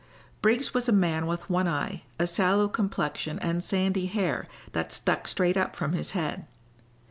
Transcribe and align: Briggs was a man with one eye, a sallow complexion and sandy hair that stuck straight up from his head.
Briggs 0.41 0.73
was 0.73 0.89
a 0.89 0.91
man 0.91 1.27
with 1.27 1.47
one 1.47 1.67
eye, 1.67 2.01
a 2.17 2.25
sallow 2.25 2.67
complexion 2.67 3.37
and 3.37 3.63
sandy 3.63 4.07
hair 4.07 4.47
that 4.71 4.91
stuck 4.91 5.27
straight 5.27 5.55
up 5.57 5.75
from 5.75 5.93
his 5.93 6.09
head. 6.17 6.47